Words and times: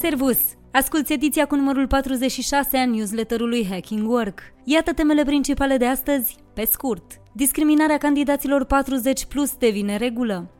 Servus! 0.00 0.38
Asculți 0.72 1.12
ediția 1.12 1.46
cu 1.46 1.54
numărul 1.54 1.86
46 1.86 2.76
a 2.76 2.86
newsletterului 2.86 3.66
Hacking 3.70 4.10
Work. 4.10 4.40
Iată 4.64 4.92
temele 4.92 5.24
principale 5.24 5.76
de 5.76 5.86
astăzi, 5.86 6.36
pe 6.54 6.64
scurt. 6.70 7.20
Discriminarea 7.32 7.98
candidaților 7.98 8.64
40 8.64 9.24
plus 9.24 9.56
devine 9.56 9.96
regulă. 9.96 10.59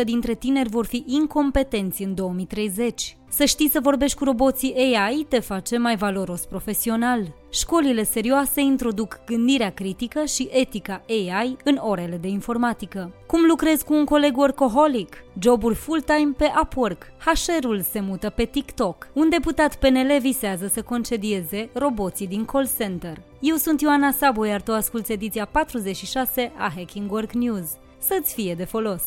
60% 0.00 0.04
dintre 0.04 0.34
tineri 0.34 0.68
vor 0.68 0.86
fi 0.86 1.04
incompetenți 1.06 2.02
în 2.02 2.14
2030. 2.14 3.16
Să 3.28 3.44
știi 3.44 3.70
să 3.70 3.80
vorbești 3.82 4.18
cu 4.18 4.24
roboții 4.24 4.74
AI 4.74 5.26
te 5.28 5.40
face 5.40 5.78
mai 5.78 5.96
valoros 5.96 6.44
profesional. 6.44 7.34
Școlile 7.50 8.02
serioase 8.02 8.60
introduc 8.60 9.20
gândirea 9.26 9.70
critică 9.70 10.24
și 10.24 10.48
etica 10.50 11.04
AI 11.08 11.56
în 11.64 11.78
orele 11.80 12.16
de 12.16 12.28
informatică. 12.28 13.14
Cum 13.26 13.44
lucrezi 13.48 13.84
cu 13.84 13.94
un 13.94 14.04
coleg 14.04 14.36
workaholic? 14.36 15.24
Joburi 15.38 15.74
full-time 15.74 16.32
pe 16.36 16.52
Upwork. 16.62 17.12
HR-ul 17.18 17.80
se 17.80 18.00
mută 18.00 18.30
pe 18.30 18.44
TikTok. 18.44 19.08
Un 19.12 19.28
deputat 19.28 19.76
PNL 19.76 20.18
visează 20.20 20.66
să 20.66 20.82
concedieze 20.82 21.70
roboții 21.72 22.26
din 22.26 22.44
call 22.44 22.68
center. 22.78 23.22
Eu 23.40 23.56
sunt 23.56 23.80
Ioana 23.80 24.10
Sabo, 24.10 24.44
iar 24.44 24.62
tu 24.62 24.72
asculti 24.72 25.12
ediția 25.12 25.44
46 25.44 26.52
a 26.58 26.72
Hacking 26.76 27.12
Work 27.12 27.32
News. 27.32 27.68
Să-ți 28.02 28.34
fie 28.34 28.54
de 28.54 28.64
folos! 28.64 29.02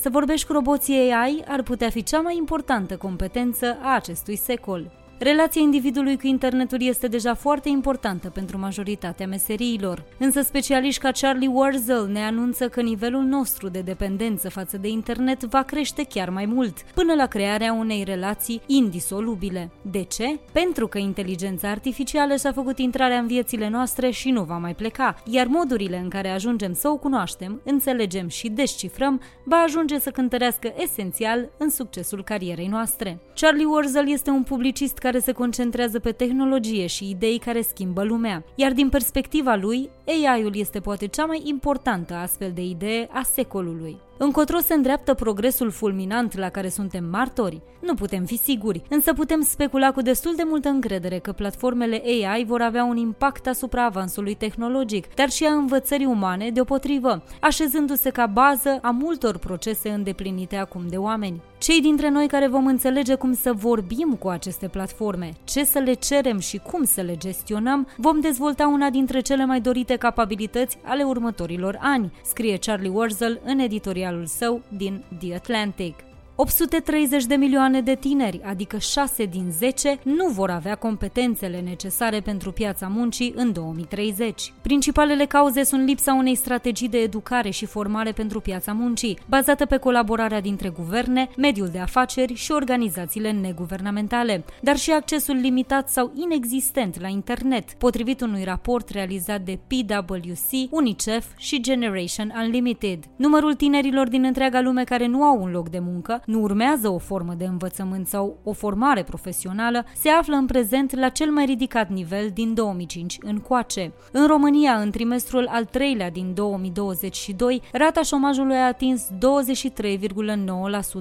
Să 0.00 0.08
vorbești 0.10 0.46
cu 0.46 0.52
roboții 0.52 1.12
AI 1.12 1.44
ar 1.46 1.62
putea 1.62 1.90
fi 1.90 2.02
cea 2.02 2.20
mai 2.20 2.36
importantă 2.36 2.96
competență 2.96 3.78
a 3.82 3.94
acestui 3.94 4.36
secol. 4.36 5.01
Relația 5.22 5.60
individului 5.60 6.18
cu 6.18 6.26
internetul 6.26 6.82
este 6.82 7.06
deja 7.06 7.34
foarte 7.34 7.68
importantă 7.68 8.30
pentru 8.30 8.58
majoritatea 8.58 9.26
meseriilor, 9.26 10.04
însă 10.18 10.40
specialiști 10.40 11.00
ca 11.00 11.10
Charlie 11.10 11.48
Warzel 11.48 12.06
ne 12.06 12.20
anunță 12.20 12.68
că 12.68 12.80
nivelul 12.80 13.22
nostru 13.22 13.68
de 13.68 13.80
dependență 13.80 14.50
față 14.50 14.76
de 14.76 14.88
internet 14.88 15.42
va 15.42 15.62
crește 15.62 16.04
chiar 16.04 16.30
mai 16.30 16.46
mult, 16.46 16.82
până 16.94 17.14
la 17.14 17.26
crearea 17.26 17.72
unei 17.72 18.04
relații 18.04 18.60
indisolubile. 18.66 19.70
De 19.82 20.02
ce? 20.02 20.38
Pentru 20.52 20.86
că 20.86 20.98
inteligența 20.98 21.68
artificială 21.68 22.36
și-a 22.36 22.52
făcut 22.52 22.78
intrarea 22.78 23.18
în 23.18 23.26
viețile 23.26 23.68
noastre 23.68 24.10
și 24.10 24.30
nu 24.30 24.42
va 24.42 24.58
mai 24.58 24.74
pleca, 24.74 25.22
iar 25.24 25.46
modurile 25.46 25.98
în 25.98 26.08
care 26.08 26.28
ajungem 26.28 26.72
să 26.72 26.88
o 26.88 26.96
cunoaștem, 26.96 27.60
înțelegem 27.64 28.28
și 28.28 28.48
descifrăm, 28.48 29.20
va 29.44 29.56
ajunge 29.56 29.98
să 29.98 30.10
cântărească 30.10 30.72
esențial 30.76 31.50
în 31.58 31.70
succesul 31.70 32.24
carierei 32.24 32.66
noastre. 32.66 33.18
Charlie 33.34 33.66
Warzel 33.66 34.10
este 34.10 34.30
un 34.30 34.42
publicist 34.42 34.98
care 34.98 35.10
care 35.12 35.24
se 35.24 35.32
concentrează 35.32 35.98
pe 35.98 36.12
tehnologie 36.12 36.86
și 36.86 37.10
idei 37.10 37.38
care 37.38 37.60
schimbă 37.60 38.02
lumea, 38.02 38.44
iar 38.54 38.72
din 38.72 38.88
perspectiva 38.88 39.54
lui, 39.54 39.90
AI-ul 40.06 40.56
este 40.56 40.80
poate 40.80 41.06
cea 41.06 41.24
mai 41.24 41.42
importantă 41.44 42.14
astfel 42.14 42.52
de 42.54 42.62
idee 42.62 43.08
a 43.10 43.22
secolului. 43.22 43.96
Încotro 44.24 44.58
se 44.58 44.74
îndreaptă 44.74 45.14
progresul 45.14 45.70
fulminant 45.70 46.36
la 46.36 46.48
care 46.48 46.68
suntem 46.68 47.04
martori? 47.04 47.62
Nu 47.80 47.94
putem 47.94 48.24
fi 48.24 48.36
siguri, 48.36 48.82
însă 48.88 49.12
putem 49.12 49.42
specula 49.42 49.92
cu 49.92 50.00
destul 50.00 50.34
de 50.36 50.42
multă 50.46 50.68
încredere 50.68 51.18
că 51.18 51.32
platformele 51.32 52.02
AI 52.04 52.44
vor 52.44 52.60
avea 52.60 52.84
un 52.84 52.96
impact 52.96 53.46
asupra 53.46 53.84
avansului 53.84 54.34
tehnologic, 54.34 55.14
dar 55.14 55.30
și 55.30 55.44
a 55.44 55.52
învățării 55.52 56.06
umane 56.06 56.50
deopotrivă, 56.50 57.22
așezându-se 57.40 58.10
ca 58.10 58.26
bază 58.26 58.78
a 58.82 58.90
multor 58.90 59.38
procese 59.38 59.90
îndeplinite 59.90 60.56
acum 60.56 60.82
de 60.88 60.96
oameni. 60.96 61.42
Cei 61.58 61.80
dintre 61.80 62.08
noi 62.08 62.26
care 62.26 62.48
vom 62.48 62.66
înțelege 62.66 63.14
cum 63.14 63.34
să 63.34 63.52
vorbim 63.52 64.16
cu 64.18 64.28
aceste 64.28 64.68
platforme, 64.68 65.32
ce 65.44 65.64
să 65.64 65.78
le 65.78 65.92
cerem 65.92 66.38
și 66.38 66.58
cum 66.58 66.84
să 66.84 67.00
le 67.00 67.16
gestionăm, 67.16 67.88
vom 67.96 68.20
dezvolta 68.20 68.66
una 68.66 68.90
dintre 68.90 69.20
cele 69.20 69.44
mai 69.44 69.60
dorite 69.60 69.96
capabilități 69.96 70.78
ale 70.84 71.02
următorilor 71.02 71.78
ani, 71.80 72.12
scrie 72.24 72.56
Charlie 72.56 72.90
Warzel 72.90 73.40
în 73.44 73.58
editorial 73.58 74.11
materialul 74.12 74.26
său 74.26 74.62
din 74.68 75.04
The 75.18 75.34
Atlantic. 75.34 75.94
830 76.42 77.24
de 77.24 77.34
milioane 77.34 77.80
de 77.80 77.94
tineri, 77.94 78.40
adică 78.44 78.78
6 78.78 79.24
din 79.24 79.50
10, 79.50 79.98
nu 80.02 80.28
vor 80.28 80.50
avea 80.50 80.74
competențele 80.74 81.60
necesare 81.60 82.20
pentru 82.20 82.52
piața 82.52 82.86
muncii 82.88 83.32
în 83.36 83.52
2030. 83.52 84.52
Principalele 84.62 85.24
cauze 85.24 85.62
sunt 85.62 85.86
lipsa 85.86 86.14
unei 86.14 86.34
strategii 86.34 86.88
de 86.88 86.98
educare 86.98 87.50
și 87.50 87.66
formare 87.66 88.12
pentru 88.12 88.40
piața 88.40 88.72
muncii, 88.72 89.18
bazată 89.28 89.66
pe 89.66 89.76
colaborarea 89.76 90.40
dintre 90.40 90.68
guverne, 90.68 91.28
mediul 91.36 91.68
de 91.68 91.78
afaceri 91.78 92.34
și 92.34 92.52
organizațiile 92.52 93.30
neguvernamentale, 93.30 94.44
dar 94.62 94.76
și 94.76 94.90
accesul 94.90 95.36
limitat 95.36 95.88
sau 95.88 96.12
inexistent 96.14 97.00
la 97.00 97.08
internet, 97.08 97.72
potrivit 97.72 98.20
unui 98.20 98.44
raport 98.44 98.88
realizat 98.88 99.40
de 99.40 99.58
PwC, 99.66 100.70
UNICEF 100.70 101.26
și 101.36 101.60
Generation 101.60 102.32
Unlimited. 102.44 103.04
Numărul 103.16 103.54
tinerilor 103.54 104.08
din 104.08 104.24
întreaga 104.24 104.60
lume 104.60 104.84
care 104.84 105.06
nu 105.06 105.22
au 105.22 105.42
un 105.42 105.50
loc 105.50 105.68
de 105.68 105.78
muncă 105.78 106.22
nu 106.32 106.40
urmează 106.40 106.88
o 106.88 106.98
formă 106.98 107.34
de 107.34 107.44
învățământ 107.44 108.06
sau 108.06 108.36
o 108.42 108.52
formare 108.52 109.02
profesională, 109.02 109.84
se 109.96 110.08
află 110.08 110.36
în 110.36 110.46
prezent 110.46 110.96
la 110.96 111.08
cel 111.08 111.30
mai 111.30 111.44
ridicat 111.44 111.88
nivel 111.90 112.30
din 112.34 112.54
2005 112.54 113.18
încoace. 113.22 113.92
În 114.12 114.26
România, 114.26 114.72
în 114.72 114.90
trimestrul 114.90 115.46
al 115.50 115.64
treilea 115.64 116.10
din 116.10 116.34
2022, 116.34 117.62
rata 117.72 118.02
șomajului 118.02 118.56
a 118.56 118.66
atins 118.66 119.08
23,9% 119.10 119.14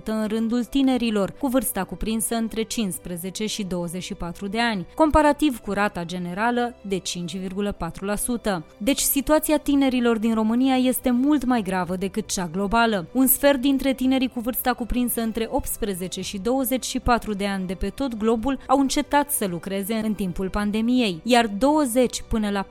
în 0.03 0.27
rândul 0.27 0.63
tinerilor, 0.63 1.31
cu 1.31 1.47
vârsta 1.47 1.83
cuprinsă 1.83 2.35
între 2.35 2.63
15 2.63 3.45
și 3.45 3.63
24 3.63 4.47
de 4.47 4.59
ani, 4.59 4.85
comparativ 4.95 5.59
cu 5.59 5.71
rata 5.71 6.03
generală 6.03 6.75
de 6.81 7.01
5,4%. 7.01 8.63
Deci 8.77 8.99
situația 8.99 9.57
tinerilor 9.57 10.17
din 10.17 10.33
România 10.33 10.75
este 10.75 11.11
mult 11.11 11.45
mai 11.45 11.61
gravă 11.61 11.95
decât 11.95 12.27
cea 12.27 12.49
globală. 12.51 13.07
Un 13.11 13.27
sfert 13.27 13.61
dintre 13.61 13.93
tinerii 13.93 14.29
cu 14.29 14.39
vârsta 14.39 14.73
cuprinsă 14.73 15.10
între 15.19 15.47
18 15.49 16.21
și 16.21 16.37
24 16.37 17.33
de 17.33 17.45
ani 17.47 17.67
de 17.67 17.73
pe 17.73 17.89
tot 17.89 18.17
globul 18.17 18.59
au 18.67 18.79
încetat 18.79 19.31
să 19.31 19.47
lucreze 19.47 19.93
în 19.93 20.13
timpul 20.13 20.49
pandemiei, 20.49 21.19
iar 21.23 21.47
20 21.47 22.23
până 22.27 22.49
la 22.49 22.65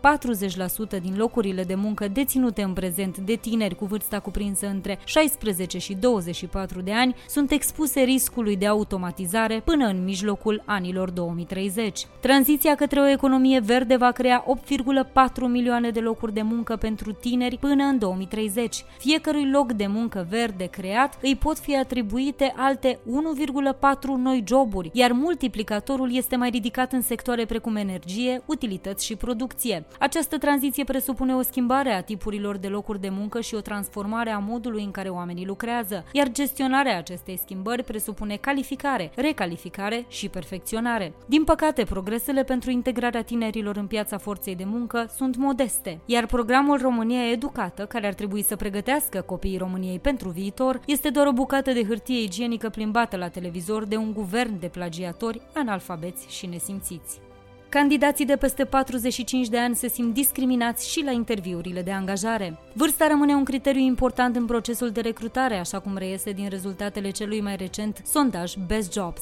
40% 0.98 1.00
din 1.02 1.14
locurile 1.16 1.62
de 1.62 1.74
muncă 1.74 2.08
deținute 2.08 2.62
în 2.62 2.72
prezent 2.72 3.18
de 3.18 3.34
tineri 3.34 3.74
cu 3.74 3.84
vârsta 3.84 4.18
cuprinsă 4.20 4.66
între 4.66 4.98
16 5.04 5.78
și 5.78 5.94
24 5.94 6.80
de 6.80 6.92
ani 6.92 7.14
sunt 7.28 7.50
expuse 7.50 8.00
riscului 8.00 8.56
de 8.56 8.66
automatizare 8.66 9.62
până 9.64 9.86
în 9.86 10.04
mijlocul 10.04 10.62
anilor 10.64 11.10
2030. 11.10 12.06
Tranziția 12.20 12.74
către 12.74 13.00
o 13.00 13.08
economie 13.08 13.60
verde 13.60 13.96
va 13.96 14.10
crea 14.10 14.44
8,4 14.44 15.48
milioane 15.48 15.90
de 15.90 16.00
locuri 16.00 16.32
de 16.32 16.42
muncă 16.42 16.76
pentru 16.76 17.12
tineri 17.12 17.58
până 17.58 17.84
în 17.84 17.98
2030. 17.98 18.84
Fiecărui 18.98 19.50
loc 19.50 19.72
de 19.72 19.86
muncă 19.86 20.26
verde 20.30 20.64
creat 20.64 21.18
îi 21.22 21.36
pot 21.36 21.58
fi 21.58 21.76
atribuite 21.76 22.28
create 22.36 22.54
alte 22.56 22.98
1,4 23.06 24.16
noi 24.16 24.44
joburi, 24.46 24.90
iar 24.92 25.12
multiplicatorul 25.12 26.14
este 26.14 26.36
mai 26.36 26.50
ridicat 26.50 26.92
în 26.92 27.00
sectoare 27.02 27.44
precum 27.44 27.76
energie, 27.76 28.42
utilități 28.46 29.04
și 29.04 29.16
producție. 29.16 29.84
Această 29.98 30.38
tranziție 30.38 30.84
presupune 30.84 31.34
o 31.34 31.42
schimbare 31.42 31.92
a 31.92 32.02
tipurilor 32.02 32.56
de 32.56 32.68
locuri 32.68 33.00
de 33.00 33.08
muncă 33.08 33.40
și 33.40 33.54
o 33.54 33.60
transformare 33.60 34.30
a 34.30 34.38
modului 34.38 34.82
în 34.82 34.90
care 34.90 35.08
oamenii 35.08 35.46
lucrează, 35.46 36.04
iar 36.12 36.30
gestionarea 36.30 36.98
acestei 36.98 37.38
schimbări 37.38 37.84
presupune 37.84 38.36
calificare, 38.36 39.10
recalificare 39.14 40.04
și 40.08 40.28
perfecționare. 40.28 41.12
Din 41.26 41.44
păcate, 41.44 41.84
progresele 41.84 42.42
pentru 42.42 42.70
integrarea 42.70 43.22
tinerilor 43.22 43.76
în 43.76 43.86
piața 43.86 44.18
forței 44.18 44.54
de 44.54 44.64
muncă 44.64 45.10
sunt 45.16 45.36
modeste, 45.36 46.00
iar 46.06 46.26
programul 46.26 46.78
România 46.78 47.30
Educată, 47.30 47.86
care 47.86 48.06
ar 48.06 48.14
trebui 48.14 48.42
să 48.42 48.56
pregătească 48.56 49.20
copiii 49.20 49.58
României 49.58 49.98
pentru 49.98 50.28
viitor, 50.28 50.80
este 50.86 51.08
doar 51.08 51.26
o 51.26 51.32
bucată 51.32 51.72
de 51.72 51.84
hârtie 51.84 52.19
igienică 52.22 52.68
plimbată 52.68 53.16
la 53.16 53.28
televizor 53.28 53.84
de 53.84 53.96
un 53.96 54.12
guvern 54.12 54.58
de 54.58 54.68
plagiatori, 54.68 55.40
analfabeți 55.54 56.36
și 56.36 56.46
nesimțiți. 56.46 57.29
Candidații 57.70 58.24
de 58.24 58.36
peste 58.36 58.64
45 58.64 59.48
de 59.48 59.58
ani 59.58 59.74
se 59.76 59.88
simt 59.88 60.14
discriminați 60.14 60.90
și 60.90 61.04
la 61.04 61.10
interviurile 61.10 61.82
de 61.82 61.90
angajare. 61.90 62.58
Vârsta 62.72 63.06
rămâne 63.06 63.34
un 63.34 63.44
criteriu 63.44 63.80
important 63.80 64.36
în 64.36 64.46
procesul 64.46 64.90
de 64.90 65.00
recrutare, 65.00 65.58
așa 65.58 65.78
cum 65.78 65.96
reiese 65.96 66.32
din 66.32 66.48
rezultatele 66.48 67.10
celui 67.10 67.40
mai 67.40 67.56
recent 67.56 68.02
sondaj 68.06 68.54
Best 68.66 68.92
Jobs. 68.92 69.20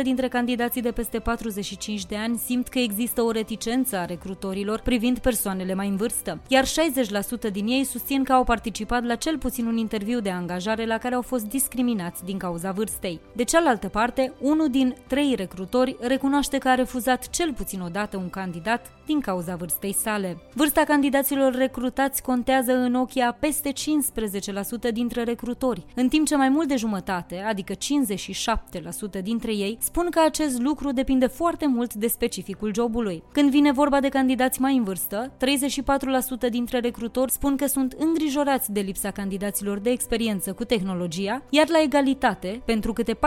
80% 0.00 0.02
dintre 0.02 0.28
candidații 0.28 0.82
de 0.82 0.90
peste 0.90 1.18
45 1.18 2.06
de 2.06 2.16
ani 2.16 2.36
simt 2.36 2.68
că 2.68 2.78
există 2.78 3.22
o 3.22 3.30
reticență 3.30 3.96
a 3.96 4.04
recrutorilor 4.04 4.80
privind 4.80 5.18
persoanele 5.18 5.74
mai 5.74 5.88
în 5.88 5.96
vârstă, 5.96 6.40
iar 6.48 6.64
60% 6.64 7.52
din 7.52 7.66
ei 7.66 7.84
susțin 7.84 8.24
că 8.24 8.32
au 8.32 8.44
participat 8.44 9.04
la 9.04 9.14
cel 9.14 9.38
puțin 9.38 9.66
un 9.66 9.76
interviu 9.76 10.20
de 10.20 10.30
angajare 10.30 10.86
la 10.86 10.98
care 10.98 11.14
au 11.14 11.22
fost 11.22 11.44
discriminați 11.44 12.24
din 12.24 12.38
cauza 12.38 12.72
vârstei. 12.72 13.20
De 13.32 13.44
cealaltă 13.44 13.88
parte, 13.88 14.32
unul 14.40 14.68
din 14.70 14.94
trei 15.06 15.34
recrutori 15.36 15.96
recunoaște 16.00 16.58
că 16.58 16.68
a 16.68 16.74
refuzat 16.74 17.30
cel 17.30 17.52
puțin 17.54 17.80
o 17.80 17.88
dată 17.88 18.16
un 18.16 18.30
candidat 18.30 18.92
din 19.06 19.20
cauza 19.20 19.56
vârstei 19.56 19.94
sale. 19.94 20.36
Vârsta 20.52 20.84
candidaților 20.84 21.54
recrutați 21.54 22.22
contează 22.22 22.72
în 22.72 22.94
ochii 22.94 23.20
a 23.20 23.32
peste 23.32 23.72
15% 24.88 24.92
dintre 24.92 25.22
recrutori, 25.22 25.84
în 25.94 26.08
timp 26.08 26.26
ce 26.26 26.36
mai 26.36 26.48
mult 26.48 26.68
de 26.68 26.76
jumătate, 26.76 27.38
adică 27.46 27.72
57% 29.18 29.22
dintre 29.22 29.54
ei, 29.54 29.78
spun 29.80 30.06
că 30.10 30.20
acest 30.26 30.60
lucru 30.60 30.92
depinde 30.92 31.26
foarte 31.26 31.66
mult 31.66 31.94
de 31.94 32.06
specificul 32.06 32.74
jobului. 32.74 33.22
Când 33.32 33.50
vine 33.50 33.72
vorba 33.72 34.00
de 34.00 34.08
candidați 34.08 34.60
mai 34.60 34.76
în 34.76 34.84
vârstă, 34.84 35.32
34% 36.46 36.50
dintre 36.50 36.78
recrutori 36.78 37.30
spun 37.30 37.56
că 37.56 37.66
sunt 37.66 37.92
îngrijorați 37.92 38.72
de 38.72 38.80
lipsa 38.80 39.10
candidaților 39.10 39.78
de 39.78 39.90
experiență 39.90 40.52
cu 40.52 40.64
tehnologia, 40.64 41.42
iar 41.50 41.68
la 41.68 41.82
egalitate, 41.82 42.62
pentru 42.64 42.92
câte 42.92 43.18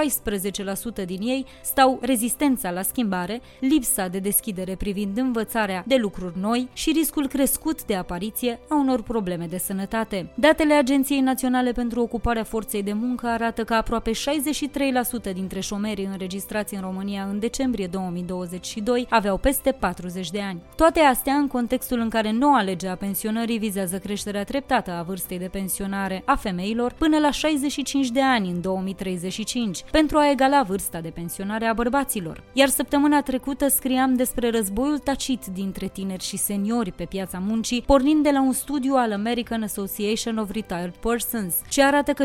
14% 1.02 1.06
din 1.06 1.22
ei 1.22 1.46
stau 1.64 2.00
rezistența 2.02 2.72
la 2.72 2.82
schimbare, 2.82 3.42
lipsa 3.60 4.08
de 4.08 4.17
deschidere 4.20 4.76
privind 4.76 5.18
învățarea 5.18 5.84
de 5.88 5.96
lucruri 5.96 6.40
noi 6.40 6.68
și 6.74 6.92
riscul 6.92 7.28
crescut 7.28 7.86
de 7.86 7.96
apariție 7.96 8.60
a 8.70 8.76
unor 8.76 9.02
probleme 9.02 9.46
de 9.46 9.58
sănătate. 9.58 10.30
Datele 10.36 10.74
Agenției 10.74 11.20
Naționale 11.20 11.72
pentru 11.72 12.02
Ocuparea 12.02 12.44
Forței 12.44 12.84
de 12.84 12.94
Muncă 12.94 13.28
arată 13.28 13.64
că 13.64 13.74
aproape 13.74 14.12
63% 14.12 15.34
dintre 15.34 15.60
șomerii 15.60 16.06
înregistrați 16.06 16.76
în 16.76 16.82
România 16.82 17.24
în 17.24 17.40
decembrie 17.40 17.88
2022 17.88 19.06
aveau 19.10 19.38
peste 19.38 19.72
40 19.72 20.30
de 20.32 20.42
ani. 20.42 20.62
Toate 20.76 21.00
astea 21.00 21.34
în 21.34 21.48
contextul 21.48 22.00
în 22.00 22.10
care 22.10 22.32
noua 22.32 22.62
lege 22.62 22.88
a 22.88 22.96
pensionării 22.96 23.58
vizează 23.58 23.98
creșterea 23.98 24.44
treptată 24.44 24.92
a 24.92 25.02
vârstei 25.02 25.40
de 25.40 25.48
pensionare 25.52 26.22
a 26.26 26.36
femeilor 26.36 26.94
până 26.94 27.18
la 27.18 27.32
65 27.32 28.10
de 28.10 28.22
ani 28.22 28.50
în 28.50 28.62
2035, 28.62 29.84
pentru 29.92 30.18
a 30.18 30.30
egala 30.30 30.62
vârsta 30.62 31.02
de 31.02 31.10
pensionare 31.10 31.66
a 31.66 31.74
bărbaților. 31.74 32.44
Iar 32.54 32.68
săptămâna 32.68 33.22
trecută 33.22 33.68
scriam 33.68 34.07
despre 34.16 34.50
războiul 34.50 34.98
tacit 34.98 35.46
dintre 35.46 35.88
tineri 35.88 36.24
și 36.24 36.38
seniori 36.38 36.92
pe 36.92 37.06
piața 37.06 37.38
muncii, 37.38 37.82
pornind 37.82 38.24
de 38.24 38.30
la 38.32 38.42
un 38.42 38.52
studiu 38.52 38.94
al 38.96 39.12
American 39.12 39.64
Association 39.64 40.38
of 40.38 40.52
Retired 40.52 40.96
Persons, 40.96 41.56
ce 41.70 41.84
arată 41.84 42.12
că 42.12 42.24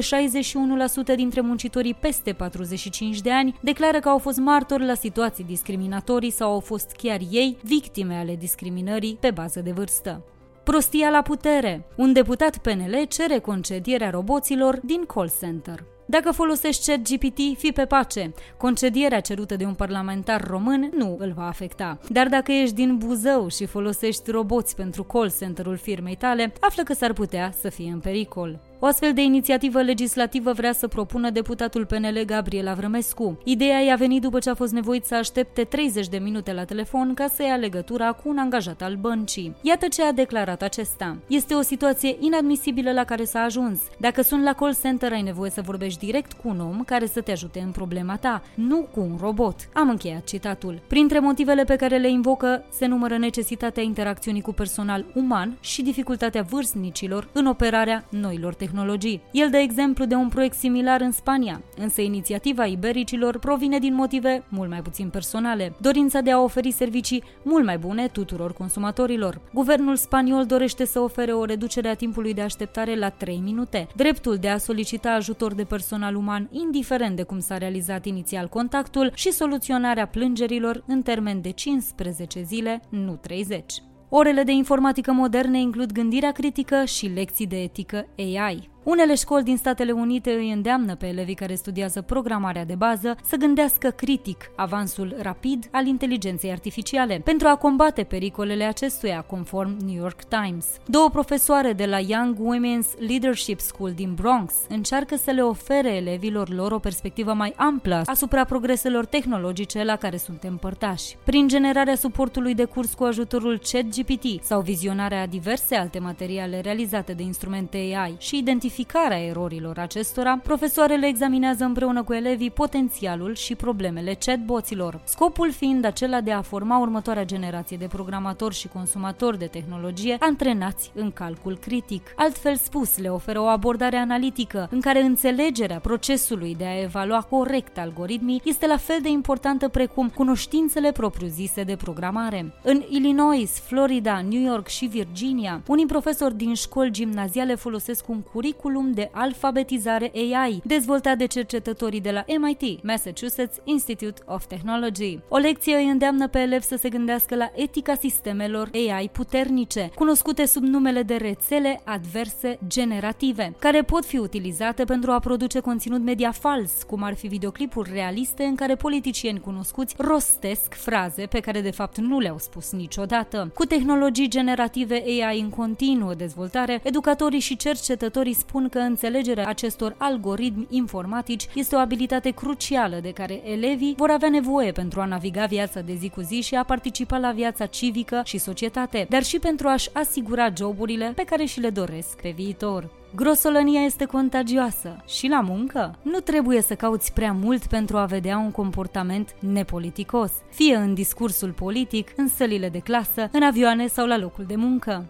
61% 1.13 1.17
dintre 1.17 1.41
muncitorii 1.41 1.95
peste 1.95 2.33
45 2.33 3.21
de 3.21 3.31
ani 3.33 3.59
declară 3.61 3.99
că 3.99 4.09
au 4.09 4.19
fost 4.19 4.39
martori 4.39 4.87
la 4.87 4.95
situații 4.95 5.45
discriminatorii 5.45 6.31
sau 6.31 6.53
au 6.53 6.61
fost 6.61 6.91
chiar 6.91 7.21
ei 7.31 7.57
victime 7.63 8.15
ale 8.15 8.37
discriminării 8.37 9.17
pe 9.21 9.31
bază 9.31 9.61
de 9.61 9.71
vârstă. 9.71 10.25
Prostia 10.65 11.11
la 11.11 11.23
putere. 11.23 11.87
Un 11.97 12.13
deputat 12.13 12.59
PNL 12.59 13.05
cere 13.09 13.39
concedierea 13.39 14.11
roboților 14.11 14.79
din 14.83 15.05
call 15.05 15.31
center. 15.41 15.85
Dacă 16.13 16.33
folosești 16.33 16.87
chat 16.87 17.01
GPT, 17.09 17.59
fi 17.59 17.73
pe 17.73 17.85
pace. 17.85 18.33
Concedierea 18.57 19.21
cerută 19.21 19.57
de 19.57 19.65
un 19.65 19.75
parlamentar 19.75 20.47
român 20.47 20.91
nu 20.97 21.17
îl 21.19 21.33
va 21.37 21.47
afecta. 21.47 21.99
Dar 22.09 22.29
dacă 22.29 22.53
ești 22.53 22.75
din 22.75 22.97
Buzău 22.97 23.49
și 23.49 23.67
folosești 23.67 24.31
roboți 24.31 24.77
pentru 24.77 25.05
call 25.05 25.33
center-ul 25.39 25.77
firmei 25.77 26.17
tale, 26.17 26.53
află 26.61 26.83
că 26.83 26.95
s-ar 26.95 27.13
putea 27.13 27.53
să 27.61 27.69
fie 27.69 27.91
în 27.93 28.01
pericol. 28.01 28.61
O 28.85 28.87
astfel 28.87 29.13
de 29.13 29.23
inițiativă 29.23 29.83
legislativă 29.83 30.53
vrea 30.53 30.73
să 30.73 30.89
propună 30.89 31.31
deputatul 31.31 31.87
PNL 31.87 32.23
Gabriel 32.27 32.69
Avrămescu. 32.69 33.39
Ideea 33.45 33.79
i-a 33.79 33.97
venit 33.97 34.23
după 34.23 34.39
ce 34.39 34.51
a 34.51 34.55
fost 34.55 34.73
nevoit 34.73 35.05
să 35.05 35.15
aștepte 35.15 35.65
30 35.65 36.09
de 36.09 36.19
minute 36.19 36.53
la 36.53 36.65
telefon 36.65 37.15
ca 37.15 37.27
să 37.35 37.43
ia 37.43 37.57
legătura 37.57 38.13
cu 38.13 38.29
un 38.29 38.39
angajat 38.39 38.83
al 38.83 38.95
băncii. 38.95 39.57
Iată 39.61 39.89
ce 39.89 40.03
a 40.03 40.13
declarat 40.13 40.63
acesta. 40.63 41.17
Este 41.27 41.55
o 41.55 41.61
situație 41.61 42.17
inadmisibilă 42.21 42.93
la 42.93 43.05
care 43.05 43.25
s-a 43.25 43.41
ajuns. 43.41 43.81
Dacă 43.99 44.23
sunt 44.23 44.43
la 44.43 44.53
call 44.53 44.77
center, 44.83 45.13
ai 45.13 45.23
nevoie 45.23 45.51
să 45.51 45.61
vorbești 45.61 46.02
direct 46.05 46.33
cu 46.33 46.49
un 46.49 46.61
om 46.61 46.83
care 46.85 47.07
să 47.07 47.21
te 47.21 47.31
ajute 47.31 47.61
în 47.61 47.71
problema 47.71 48.17
ta, 48.17 48.43
nu 48.55 48.89
cu 48.93 49.01
un 49.01 49.17
robot. 49.21 49.69
Am 49.73 49.89
încheiat 49.89 50.25
citatul. 50.25 50.81
Printre 50.89 51.19
motivele 51.19 51.65
pe 51.65 51.77
care 51.77 51.97
le 51.97 52.11
invocă 52.11 52.65
se 52.71 52.87
numără 52.87 53.19
necesitatea 53.19 53.83
interacțiunii 53.83 54.43
cu 54.43 54.53
personal 54.53 55.05
uman 55.15 55.57
și 55.61 55.83
dificultatea 55.83 56.43
vârstnicilor 56.43 57.29
în 57.33 57.47
operarea 57.47 58.05
noilor 58.11 58.55
tehnologii 58.55 58.71
tehnologii. 58.73 59.21
El 59.33 59.51
dă 59.51 59.57
exemplu 59.57 60.05
de 60.05 60.15
un 60.15 60.29
proiect 60.29 60.57
similar 60.57 61.01
în 61.01 61.11
Spania, 61.11 61.61
însă 61.77 62.01
inițiativa 62.01 62.65
ibericilor 62.65 63.39
provine 63.39 63.79
din 63.79 63.95
motive 63.95 64.45
mult 64.49 64.71
mai 64.71 64.83
puțin 64.83 65.09
personale, 65.09 65.73
dorința 65.81 66.21
de 66.21 66.31
a 66.31 66.41
oferi 66.41 66.71
servicii 66.71 67.23
mult 67.43 67.65
mai 67.65 67.79
bune 67.79 68.09
tuturor 68.09 68.53
consumatorilor. 68.53 69.41
Guvernul 69.53 69.97
spaniol 69.97 70.47
dorește 70.47 70.85
să 70.85 71.01
ofere 71.01 71.33
o 71.33 71.45
reducere 71.45 71.89
a 71.89 71.95
timpului 71.95 72.35
de 72.35 72.41
așteptare 72.41 72.97
la 72.99 73.09
3 73.09 73.41
minute, 73.45 73.89
dreptul 73.97 74.37
de 74.37 74.49
a 74.49 74.59
solicita 74.59 75.11
ajutor 75.11 75.55
de 75.55 75.65
personal 75.93 76.17
uman 76.17 76.49
indiferent 76.51 77.17
de 77.17 77.23
cum 77.23 77.39
s-a 77.39 77.59
realizat 77.59 78.07
inițial 78.07 78.49
contactul 78.49 79.11
și 79.15 79.33
soluționarea 79.33 80.07
plângerilor 80.07 80.85
în 80.87 81.03
termen 81.03 81.41
de 81.41 81.51
15 81.51 82.43
zile, 82.43 82.81
nu 82.89 83.17
30. 83.17 83.83
Orele 84.09 84.43
de 84.43 84.53
informatică 84.53 85.13
moderne 85.13 85.61
includ 85.61 85.93
gândirea 85.93 86.33
critică 86.33 86.85
și 86.85 87.07
lecții 87.07 87.47
de 87.47 87.63
etică 87.63 88.07
AI. 88.17 88.72
Unele 88.83 89.15
școli 89.15 89.45
din 89.45 89.57
Statele 89.57 89.93
Unite 89.93 90.31
îi 90.31 90.53
îndeamnă 90.53 90.97
pe 90.97 91.07
elevii 91.07 91.35
care 91.35 91.55
studiază 91.55 92.03
programarea 92.03 92.65
de 92.65 92.75
bază 92.75 93.17
să 93.25 93.37
gândească 93.37 93.91
critic 93.91 94.51
avansul 94.57 95.17
rapid 95.21 95.69
al 95.71 95.87
inteligenței 95.87 96.51
artificiale 96.51 97.21
pentru 97.25 97.49
a 97.49 97.57
combate 97.57 98.03
pericolele 98.03 98.65
acestuia, 98.65 99.21
conform 99.21 99.77
New 99.85 99.95
York 99.95 100.23
Times. 100.25 100.67
Două 100.87 101.11
profesoare 101.11 101.73
de 101.73 101.87
la 101.87 101.99
Young 101.99 102.37
Women's 102.37 102.99
Leadership 103.09 103.61
School 103.61 103.93
din 103.93 104.15
Bronx 104.15 104.55
încearcă 104.69 105.17
să 105.17 105.31
le 105.31 105.43
ofere 105.43 105.95
elevilor 105.95 106.49
lor 106.49 106.73
o 106.73 106.79
perspectivă 106.79 107.33
mai 107.33 107.53
amplă 107.57 108.03
asupra 108.07 108.45
progreselor 108.45 109.07
tehnologice 109.07 109.83
la 109.85 109.97
care 109.97 110.17
suntem 110.17 110.57
părtași. 110.57 111.17
Prin 111.25 111.49
generarea 111.49 111.95
suportului 111.95 112.55
de 112.55 112.65
curs 112.65 112.95
cu 112.95 113.05
ajutorul 113.05 113.61
ChatGPT 113.73 114.45
sau 114.45 114.61
vizionarea 114.61 115.27
diverse 115.27 115.75
alte 115.75 115.99
materiale 115.99 116.61
realizate 116.61 117.13
de 117.13 117.23
instrumente 117.23 117.77
AI 117.77 118.15
și 118.19 118.37
identificarea 118.37 118.71
identificarea 118.73 119.25
erorilor 119.25 119.79
acestora, 119.79 120.41
profesoarele 120.43 121.07
examinează 121.07 121.65
împreună 121.65 122.03
cu 122.03 122.13
elevii 122.13 122.51
potențialul 122.51 123.35
și 123.35 123.55
problemele 123.55 124.17
chatboților, 124.25 125.01
scopul 125.05 125.53
fiind 125.53 125.85
acela 125.85 126.21
de 126.21 126.33
a 126.33 126.43
forma 126.43 126.79
următoarea 126.79 127.25
generație 127.25 127.77
de 127.77 127.87
programatori 127.87 128.55
și 128.55 128.69
consumatori 128.69 129.39
de 129.39 129.47
tehnologie 129.47 130.17
antrenați 130.21 130.91
în 130.95 131.11
calcul 131.11 131.59
critic. 131.59 132.13
Altfel 132.17 132.57
spus, 132.57 132.99
le 132.99 133.09
oferă 133.09 133.41
o 133.41 133.45
abordare 133.45 133.97
analitică 133.97 134.69
în 134.71 134.81
care 134.81 135.03
înțelegerea 135.03 135.79
procesului 135.79 136.55
de 136.59 136.65
a 136.65 136.81
evalua 136.83 137.21
corect 137.21 137.79
algoritmii 137.79 138.41
este 138.45 138.67
la 138.67 138.77
fel 138.77 138.99
de 139.03 139.09
importantă 139.09 139.69
precum 139.69 140.09
cunoștințele 140.09 140.93
propriu-zise 140.93 141.63
de 141.63 141.77
programare. 141.77 142.55
În 142.63 142.83
Illinois, 142.89 143.51
Florida, 143.59 144.21
New 144.29 144.43
York 144.43 144.67
și 144.67 144.87
Virginia, 144.87 145.63
unii 145.67 145.87
profesori 145.87 146.37
din 146.37 146.55
școli 146.55 146.91
gimnaziale 146.91 147.55
folosesc 147.55 148.09
un 148.09 148.21
curriculum 148.21 148.61
curriculum 148.63 148.93
de 148.93 149.11
alfabetizare 149.13 150.13
AI, 150.15 150.61
dezvoltat 150.65 151.19
de 151.19 151.27
cercetătorii 151.27 152.01
de 152.01 152.11
la 152.11 152.25
MIT, 152.39 152.85
Massachusetts 152.85 153.61
Institute 153.65 154.23
of 154.27 154.47
Technology. 154.47 155.19
O 155.29 155.37
lecție 155.37 155.77
îi 155.77 155.89
îndeamnă 155.89 156.29
pe 156.29 156.39
elevi 156.39 156.65
să 156.65 156.77
se 156.77 156.89
gândească 156.89 157.35
la 157.35 157.51
etica 157.55 157.95
sistemelor 157.95 158.71
AI 158.73 159.09
puternice, 159.13 159.91
cunoscute 159.95 160.47
sub 160.47 160.63
numele 160.63 161.03
de 161.03 161.15
rețele 161.15 161.81
adverse 161.85 162.59
generative, 162.67 163.55
care 163.59 163.83
pot 163.83 164.05
fi 164.05 164.19
utilizate 164.19 164.85
pentru 164.85 165.11
a 165.11 165.19
produce 165.19 165.61
conținut 165.61 166.03
media 166.03 166.31
fals, 166.31 166.83
cum 166.83 167.03
ar 167.03 167.15
fi 167.15 167.27
videoclipuri 167.27 167.91
realiste 167.93 168.45
în 168.45 168.55
care 168.55 168.75
politicieni 168.75 169.41
cunoscuți 169.41 169.95
rostesc 169.99 170.75
fraze 170.75 171.27
pe 171.27 171.41
care 171.41 171.61
de 171.61 171.71
fapt 171.71 171.99
nu 171.99 172.19
le-au 172.19 172.39
spus 172.39 172.73
niciodată. 172.73 173.51
Cu 173.55 173.65
tehnologii 173.65 174.29
generative 174.29 174.95
AI 174.95 175.41
în 175.41 175.51
continuă 175.51 176.15
dezvoltare, 176.15 176.81
educatorii 176.83 177.41
și 177.41 177.57
cercetătorii 177.57 178.33
spun 178.33 178.52
spun 178.53 178.69
că 178.69 178.79
înțelegerea 178.79 179.49
acestor 179.49 179.95
algoritmi 179.99 180.67
informatici 180.71 181.49
este 181.55 181.75
o 181.75 181.79
abilitate 181.79 182.31
crucială 182.31 182.99
de 183.03 183.13
care 183.13 183.51
elevii 183.51 183.95
vor 183.97 184.11
avea 184.11 184.29
nevoie 184.29 184.73
pentru 184.73 185.01
a 185.01 185.05
naviga 185.05 185.45
viața 185.47 185.81
de 185.81 185.95
zi 185.95 186.09
cu 186.09 186.21
zi 186.21 186.41
și 186.41 186.55
a 186.55 186.65
participa 186.65 187.19
la 187.19 187.31
viața 187.31 187.67
civică 187.67 188.21
și 188.25 188.39
societate, 188.39 189.07
dar 189.09 189.23
și 189.23 189.39
pentru 189.39 189.69
a-și 189.69 189.91
asigura 189.93 190.49
joburile 190.57 191.13
pe 191.15 191.25
care 191.25 191.45
și 191.45 191.61
le 191.61 191.71
doresc 191.71 192.21
pe 192.21 192.33
viitor. 192.37 193.02
Grosolănia 193.15 193.81
este 193.81 194.05
contagioasă 194.05 194.97
și 195.07 195.29
la 195.29 195.41
muncă 195.41 195.99
nu 196.03 196.19
trebuie 196.19 196.63
să 196.63 196.75
cauți 196.75 197.13
prea 197.13 197.33
mult 197.33 197.67
pentru 197.67 197.97
a 197.97 198.05
vedea 198.05 198.39
un 198.39 198.51
comportament 198.51 199.35
nepoliticos, 199.39 200.33
fie 200.51 200.75
în 200.75 200.95
discursul 200.95 201.51
politic, 201.51 202.13
în 202.17 202.29
sălile 202.29 202.69
de 202.69 202.79
clasă, 202.79 203.29
în 203.33 203.43
avioane 203.43 203.87
sau 203.87 204.07
la 204.07 204.19
locul 204.19 204.45
de 204.45 204.57
muncă. 204.57 205.05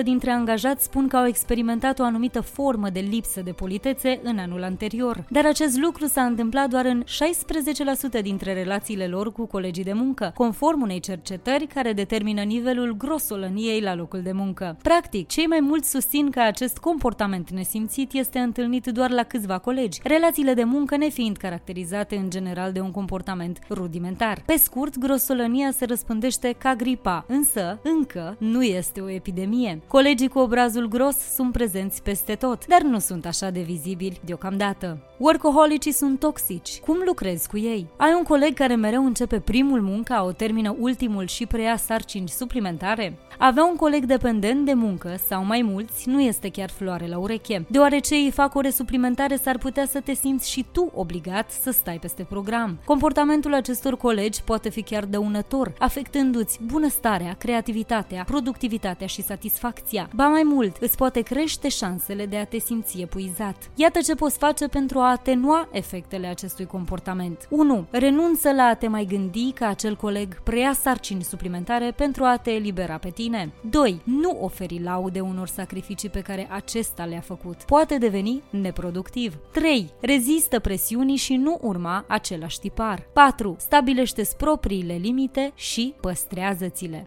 69% 0.00 0.02
dintre 0.02 0.30
angajați 0.30 0.84
spun 0.84 1.08
că 1.08 1.16
au 1.16 1.26
experimentat 1.26 1.98
o 1.98 2.02
anumită 2.02 2.40
formă 2.40 2.88
de 2.90 3.00
lipsă 3.00 3.40
de 3.40 3.52
politețe 3.52 4.20
în 4.22 4.38
anul 4.38 4.62
anterior, 4.62 5.24
dar 5.28 5.46
acest 5.46 5.78
lucru 5.78 6.06
s-a 6.06 6.22
întâmplat 6.22 6.68
doar 6.68 6.84
în 6.84 7.04
16% 8.18 8.22
dintre 8.22 8.52
relațiile 8.52 9.06
lor 9.06 9.32
cu 9.32 9.46
colegii 9.46 9.84
de 9.84 9.92
muncă, 9.92 10.32
conform 10.34 10.82
unei 10.82 11.00
cercetări 11.00 11.66
care 11.66 11.92
determină 11.92 12.42
nivelul 12.42 12.96
grosolăniei 12.96 13.80
la 13.80 13.94
locul 13.94 14.20
de 14.22 14.32
muncă. 14.32 14.76
Practic, 14.82 15.28
cei 15.28 15.46
mai 15.46 15.60
mulți 15.60 15.90
susțin 15.90 16.30
că 16.30 16.40
acest 16.40 16.72
acest 16.74 16.92
comportament 16.92 17.50
nesimțit 17.50 18.12
este 18.12 18.38
întâlnit 18.38 18.86
doar 18.86 19.10
la 19.10 19.22
câțiva 19.22 19.58
colegi, 19.58 20.00
relațiile 20.02 20.54
de 20.54 20.64
muncă 20.64 20.96
nefiind 20.96 21.36
caracterizate 21.36 22.16
în 22.16 22.30
general 22.30 22.72
de 22.72 22.80
un 22.80 22.90
comportament 22.90 23.58
rudimentar. 23.70 24.42
Pe 24.46 24.56
scurt, 24.56 24.98
grosolănia 24.98 25.70
se 25.70 25.84
răspândește 25.84 26.54
ca 26.58 26.74
gripa, 26.74 27.24
însă 27.28 27.78
încă 27.82 28.36
nu 28.38 28.62
este 28.62 29.00
o 29.00 29.10
epidemie. 29.10 29.80
Colegii 29.86 30.28
cu 30.28 30.38
obrazul 30.38 30.88
gros 30.88 31.16
sunt 31.16 31.52
prezenți 31.52 32.02
peste 32.02 32.34
tot, 32.34 32.66
dar 32.66 32.82
nu 32.82 32.98
sunt 32.98 33.26
așa 33.26 33.50
de 33.50 33.60
vizibili 33.60 34.20
deocamdată. 34.24 34.98
Workaholicii 35.18 35.92
sunt 35.92 36.18
toxici. 36.18 36.78
Cum 36.78 36.96
lucrezi 37.06 37.48
cu 37.48 37.58
ei? 37.58 37.86
Ai 37.96 38.14
un 38.16 38.22
coleg 38.22 38.54
care 38.54 38.74
mereu 38.74 39.04
începe 39.04 39.40
primul 39.40 39.80
munca, 39.80 40.24
o 40.24 40.32
termină 40.32 40.76
ultimul 40.78 41.26
și 41.26 41.46
preia 41.46 41.76
sarcini 41.76 42.28
suplimentare? 42.28 43.18
Avea 43.38 43.64
un 43.64 43.76
coleg 43.76 44.04
dependent 44.04 44.64
de 44.64 44.72
muncă 44.72 45.16
sau 45.28 45.44
mai 45.44 45.62
mulți 45.62 46.08
nu 46.08 46.20
este 46.20 46.48
chiar 46.48 46.63
floare 46.70 47.06
la 47.06 47.18
ureche. 47.18 47.66
Deoarece 47.68 48.14
îi 48.14 48.30
fac 48.30 48.54
ore 48.54 48.70
suplimentare, 48.70 49.36
s-ar 49.36 49.58
putea 49.58 49.86
să 49.86 50.00
te 50.00 50.14
simți 50.14 50.50
și 50.50 50.64
tu 50.72 50.90
obligat 50.94 51.50
să 51.50 51.70
stai 51.70 51.98
peste 51.98 52.22
program. 52.22 52.78
Comportamentul 52.84 53.54
acestor 53.54 53.96
colegi 53.96 54.42
poate 54.42 54.68
fi 54.68 54.82
chiar 54.82 55.04
dăunător, 55.04 55.74
afectându-ți 55.78 56.58
bunăstarea, 56.62 57.34
creativitatea, 57.38 58.24
productivitatea 58.24 59.06
și 59.06 59.22
satisfacția. 59.22 60.08
Ba 60.14 60.26
mai 60.26 60.42
mult, 60.42 60.76
îți 60.80 60.96
poate 60.96 61.20
crește 61.20 61.68
șansele 61.68 62.26
de 62.26 62.36
a 62.36 62.44
te 62.44 62.58
simți 62.58 63.00
epuizat. 63.00 63.70
Iată 63.74 63.98
ce 64.00 64.14
poți 64.14 64.38
face 64.38 64.68
pentru 64.68 64.98
a 64.98 65.10
atenua 65.10 65.68
efectele 65.72 66.26
acestui 66.26 66.66
comportament. 66.66 67.46
1. 67.50 67.86
Renunță 67.90 68.52
la 68.52 68.62
a 68.62 68.74
te 68.74 68.88
mai 68.88 69.04
gândi 69.04 69.52
că 69.52 69.64
acel 69.64 69.96
coleg 69.96 70.42
preia 70.42 70.72
sarcini 70.72 71.22
suplimentare 71.22 71.90
pentru 71.96 72.24
a 72.24 72.36
te 72.36 72.50
elibera 72.50 72.96
pe 72.98 73.10
tine. 73.10 73.52
2. 73.70 74.00
Nu 74.04 74.38
oferi 74.40 74.82
laude 74.82 75.20
unor 75.20 75.48
sacrificii 75.48 76.08
pe 76.08 76.20
care 76.20 76.48
acesta 76.54 77.04
le-a 77.04 77.20
făcut. 77.20 77.62
Poate 77.62 77.98
deveni 77.98 78.42
neproductiv. 78.50 79.34
3. 79.52 79.90
Rezistă 80.00 80.58
presiunii 80.58 81.16
și 81.16 81.36
nu 81.36 81.58
urma 81.62 82.04
același 82.08 82.58
tipar. 82.58 83.06
4. 83.12 83.56
Stabilește-ți 83.58 84.36
propriile 84.36 84.94
limite 84.94 85.52
și 85.54 85.94
păstrează-ți-le. 86.00 87.06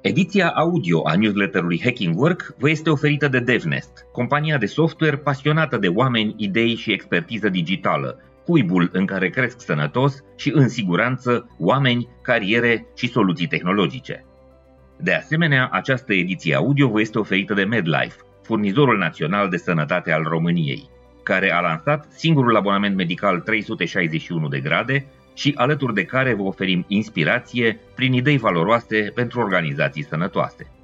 Ediția 0.00 0.48
audio 0.50 1.02
a 1.06 1.16
newsletterului 1.16 1.80
Hacking 1.82 2.18
Work 2.18 2.54
vă 2.58 2.70
este 2.70 2.90
oferită 2.90 3.28
de 3.28 3.40
DevNest, 3.40 4.06
compania 4.12 4.58
de 4.58 4.66
software 4.66 5.16
pasionată 5.16 5.76
de 5.76 5.88
oameni, 5.88 6.34
idei 6.36 6.74
și 6.74 6.92
expertiză 6.92 7.48
digitală, 7.48 8.20
cuibul 8.44 8.90
în 8.92 9.06
care 9.06 9.28
cresc 9.28 9.60
sănătos 9.60 10.24
și 10.36 10.50
în 10.54 10.68
siguranță 10.68 11.56
oameni, 11.58 12.08
cariere 12.22 12.86
și 12.96 13.08
soluții 13.08 13.46
tehnologice. 13.46 14.24
De 14.98 15.14
asemenea, 15.14 15.68
această 15.72 16.12
ediție 16.14 16.54
audio 16.54 16.88
vă 16.88 17.00
este 17.00 17.18
oferită 17.18 17.54
de 17.54 17.64
MedLife, 17.64 18.16
furnizorul 18.46 18.98
național 18.98 19.48
de 19.48 19.56
sănătate 19.56 20.12
al 20.12 20.22
României, 20.22 20.88
care 21.22 21.52
a 21.52 21.60
lansat 21.60 22.06
singurul 22.10 22.56
abonament 22.56 22.96
medical 22.96 23.40
361 23.40 24.48
de 24.48 24.60
grade 24.60 25.06
și 25.34 25.52
alături 25.56 25.94
de 25.94 26.04
care 26.04 26.34
vă 26.34 26.42
oferim 26.42 26.84
inspirație 26.88 27.80
prin 27.94 28.12
idei 28.12 28.38
valoroase 28.38 29.12
pentru 29.14 29.40
organizații 29.40 30.04
sănătoase. 30.04 30.75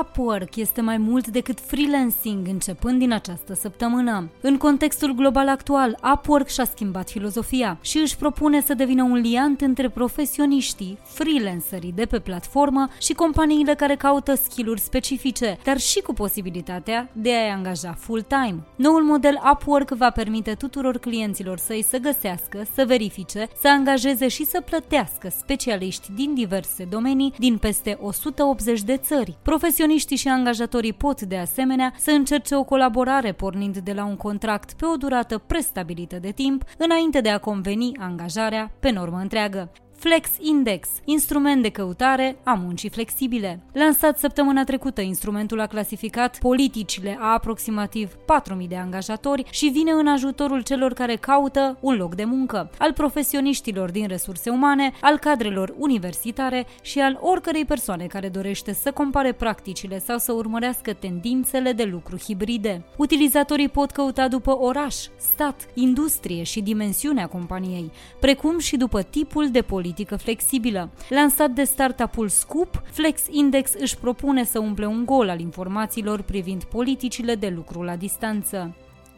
Upwork 0.00 0.56
este 0.56 0.80
mai 0.80 0.96
mult 0.96 1.26
decât 1.26 1.60
freelancing 1.60 2.46
începând 2.46 2.98
din 2.98 3.12
această 3.12 3.54
săptămână. 3.54 4.30
În 4.40 4.56
contextul 4.56 5.14
global 5.14 5.48
actual, 5.48 5.98
Upwork 6.12 6.48
și-a 6.48 6.64
schimbat 6.64 7.10
filozofia 7.10 7.78
și 7.80 7.98
își 7.98 8.16
propune 8.16 8.60
să 8.60 8.74
devină 8.74 9.02
un 9.02 9.16
liant 9.16 9.60
între 9.60 9.88
profesioniștii, 9.88 10.98
freelancerii 11.04 11.92
de 11.92 12.04
pe 12.04 12.18
platformă 12.18 12.88
și 13.00 13.12
companiile 13.12 13.74
care 13.74 13.96
caută 13.96 14.34
skill-uri 14.34 14.80
specifice, 14.80 15.58
dar 15.64 15.78
și 15.78 16.00
cu 16.00 16.12
posibilitatea 16.12 17.08
de 17.12 17.30
a-i 17.30 17.50
angaja 17.50 17.94
full-time. 17.98 18.56
Noul 18.76 19.02
model 19.02 19.40
Upwork 19.52 19.90
va 19.90 20.10
permite 20.10 20.54
tuturor 20.54 20.98
clienților 20.98 21.58
să-i 21.58 21.84
să 21.88 21.98
găsească, 21.98 22.66
să 22.74 22.84
verifice, 22.86 23.48
să 23.60 23.68
angajeze 23.68 24.28
și 24.28 24.44
să 24.44 24.62
plătească 24.64 25.28
specialiști 25.38 26.12
din 26.14 26.34
diverse 26.34 26.84
domenii 26.84 27.34
din 27.38 27.58
peste 27.58 27.98
180 28.00 28.82
de 28.82 28.96
țări. 28.96 29.36
Profes 29.42 29.75
Profesioniștii 29.76 30.16
și 30.16 30.28
angajatorii 30.28 30.92
pot, 30.92 31.20
de 31.20 31.36
asemenea, 31.36 31.92
să 31.96 32.10
încerce 32.10 32.54
o 32.54 32.64
colaborare 32.64 33.32
pornind 33.32 33.78
de 33.78 33.92
la 33.92 34.04
un 34.04 34.16
contract 34.16 34.72
pe 34.72 34.86
o 34.86 34.96
durată 34.96 35.38
prestabilită 35.38 36.18
de 36.18 36.30
timp, 36.30 36.64
înainte 36.78 37.20
de 37.20 37.28
a 37.28 37.38
conveni 37.38 37.96
angajarea 37.98 38.72
pe 38.80 38.90
normă 38.90 39.18
întreagă. 39.18 39.72
Flex 39.98 40.28
Index, 40.40 40.88
instrument 41.04 41.62
de 41.62 41.68
căutare 41.68 42.36
a 42.42 42.52
muncii 42.52 42.88
flexibile. 42.88 43.60
Lansat 43.72 44.18
săptămâna 44.18 44.64
trecută, 44.64 45.00
instrumentul 45.00 45.60
a 45.60 45.66
clasificat 45.66 46.38
politicile 46.38 47.16
a 47.20 47.32
aproximativ 47.32 48.16
4.000 48.60 48.68
de 48.68 48.76
angajatori 48.76 49.44
și 49.50 49.66
vine 49.66 49.90
în 49.90 50.06
ajutorul 50.06 50.62
celor 50.62 50.92
care 50.92 51.16
caută 51.16 51.78
un 51.80 51.96
loc 51.96 52.14
de 52.14 52.24
muncă, 52.24 52.70
al 52.78 52.92
profesioniștilor 52.92 53.90
din 53.90 54.06
resurse 54.06 54.50
umane, 54.50 54.92
al 55.00 55.18
cadrelor 55.18 55.74
universitare 55.78 56.66
și 56.82 57.00
al 57.00 57.18
oricărei 57.20 57.64
persoane 57.64 58.06
care 58.06 58.28
dorește 58.28 58.72
să 58.72 58.92
compare 58.92 59.32
practicile 59.32 59.98
sau 59.98 60.18
să 60.18 60.32
urmărească 60.32 60.92
tendințele 60.92 61.72
de 61.72 61.84
lucru 61.84 62.16
hibride. 62.18 62.84
Utilizatorii 62.96 63.68
pot 63.68 63.90
căuta 63.90 64.28
după 64.28 64.58
oraș, 64.58 64.94
stat, 65.16 65.66
industrie 65.74 66.42
și 66.42 66.60
dimensiunea 66.60 67.26
companiei, 67.26 67.90
precum 68.20 68.58
și 68.58 68.76
după 68.76 69.02
tipul 69.02 69.50
de 69.50 69.62
politică 69.62 69.84
politică 69.86 70.16
flexibilă. 70.16 70.90
Lansat 71.08 71.50
de 71.50 71.64
startup-ul 71.64 72.28
Scoop, 72.28 72.82
Flex 72.90 73.22
Index 73.30 73.72
își 73.78 73.96
propune 73.96 74.44
să 74.44 74.58
umple 74.58 74.86
un 74.86 75.04
gol 75.04 75.28
al 75.28 75.40
informațiilor 75.40 76.22
privind 76.22 76.64
politicile 76.64 77.34
de 77.34 77.48
lucru 77.48 77.82
la 77.82 77.96
distanță. 77.96 78.76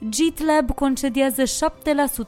GitLab 0.08 0.70
concediază 0.74 1.42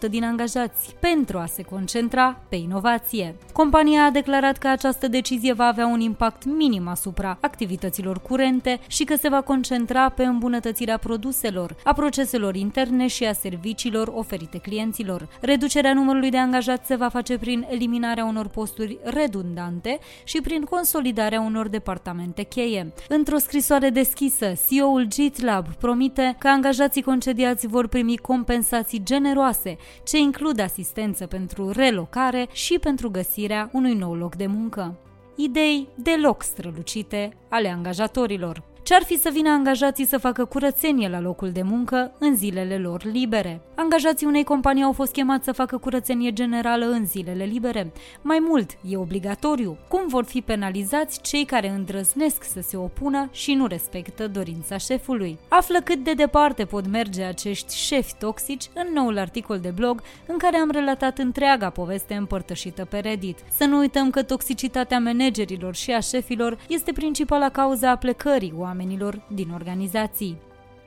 7% 0.06 0.10
din 0.10 0.24
angajați 0.24 0.94
pentru 1.00 1.38
a 1.38 1.46
se 1.46 1.62
concentra 1.62 2.40
pe 2.48 2.56
inovație. 2.56 3.34
Compania 3.52 4.04
a 4.04 4.10
declarat 4.10 4.58
că 4.58 4.68
această 4.68 5.08
decizie 5.08 5.52
va 5.52 5.64
avea 5.64 5.86
un 5.86 6.00
impact 6.00 6.44
minim 6.44 6.88
asupra 6.88 7.38
activităților 7.40 8.20
curente 8.20 8.80
și 8.86 9.04
că 9.04 9.16
se 9.16 9.28
va 9.28 9.40
concentra 9.40 10.08
pe 10.08 10.24
îmbunătățirea 10.24 10.98
produselor, 10.98 11.76
a 11.84 11.92
proceselor 11.92 12.54
interne 12.54 13.06
și 13.06 13.24
a 13.24 13.32
serviciilor 13.32 14.12
oferite 14.14 14.58
clienților. 14.58 15.28
Reducerea 15.40 15.92
numărului 15.92 16.30
de 16.30 16.38
angajați 16.38 16.86
se 16.86 16.96
va 16.96 17.08
face 17.08 17.38
prin 17.38 17.66
eliminarea 17.68 18.24
unor 18.24 18.48
posturi 18.48 18.98
redundante 19.02 19.98
și 20.24 20.40
prin 20.40 20.62
consolidarea 20.62 21.40
unor 21.40 21.68
departamente 21.68 22.42
cheie. 22.42 22.92
Într-o 23.08 23.38
scrisoare 23.38 23.90
deschisă, 23.90 24.52
CEO-ul 24.68 25.04
GitLab 25.04 25.66
promite 25.74 26.36
că 26.38 26.48
angajații 26.48 27.02
concediați 27.02 27.59
angajați 27.60 27.66
vor 27.66 27.86
primi 27.86 28.16
compensații 28.16 29.02
generoase, 29.02 29.76
ce 30.04 30.18
includ 30.18 30.60
asistență 30.60 31.26
pentru 31.26 31.70
relocare 31.70 32.48
și 32.52 32.78
pentru 32.78 33.10
găsirea 33.10 33.70
unui 33.72 33.94
nou 33.94 34.14
loc 34.14 34.34
de 34.34 34.46
muncă. 34.46 34.98
Idei 35.36 35.88
deloc 35.94 36.42
strălucite 36.42 37.36
ale 37.48 37.68
angajatorilor. 37.68 38.69
Ce-ar 38.90 39.02
fi 39.02 39.18
să 39.18 39.30
vină 39.32 39.50
angajații 39.50 40.06
să 40.06 40.18
facă 40.18 40.44
curățenie 40.44 41.08
la 41.08 41.20
locul 41.20 41.50
de 41.50 41.62
muncă 41.62 42.12
în 42.18 42.36
zilele 42.36 42.78
lor 42.78 43.04
libere? 43.04 43.60
Angajații 43.74 44.26
unei 44.26 44.44
companii 44.44 44.82
au 44.82 44.92
fost 44.92 45.12
chemați 45.12 45.44
să 45.44 45.52
facă 45.52 45.78
curățenie 45.78 46.32
generală 46.32 46.86
în 46.86 47.06
zilele 47.06 47.44
libere. 47.44 47.92
Mai 48.22 48.38
mult, 48.48 48.70
e 48.88 48.96
obligatoriu. 48.96 49.76
Cum 49.88 50.06
vor 50.06 50.24
fi 50.24 50.40
penalizați 50.40 51.20
cei 51.20 51.44
care 51.44 51.68
îndrăznesc 51.68 52.44
să 52.44 52.60
se 52.60 52.76
opună 52.76 53.28
și 53.32 53.54
nu 53.54 53.66
respectă 53.66 54.28
dorința 54.28 54.76
șefului? 54.76 55.38
Află 55.48 55.80
cât 55.80 56.04
de 56.04 56.12
departe 56.12 56.64
pot 56.64 56.86
merge 56.86 57.22
acești 57.22 57.76
șefi 57.76 58.14
toxici 58.18 58.70
în 58.74 58.92
noul 58.94 59.18
articol 59.18 59.58
de 59.58 59.72
blog 59.74 60.02
în 60.26 60.38
care 60.38 60.56
am 60.56 60.70
relatat 60.70 61.18
întreaga 61.18 61.70
poveste 61.70 62.14
împărtășită 62.14 62.84
pe 62.84 62.98
Reddit. 62.98 63.38
Să 63.56 63.64
nu 63.64 63.78
uităm 63.78 64.10
că 64.10 64.22
toxicitatea 64.22 64.98
managerilor 64.98 65.74
și 65.74 65.90
a 65.90 66.00
șefilor 66.00 66.58
este 66.68 66.92
principala 66.92 67.48
cauza 67.48 67.90
a 67.90 67.96
plecării 67.96 68.52
oamenilor 68.56 68.78
oamenilor 68.80 69.22
din 69.28 69.50
organizații. 69.50 70.40